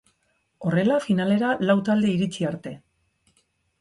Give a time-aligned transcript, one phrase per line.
[0.69, 2.77] Horrela finalera lau talde iritsi arte.